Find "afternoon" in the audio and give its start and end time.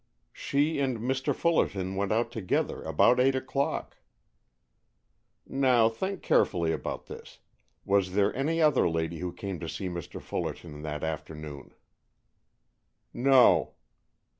11.03-11.75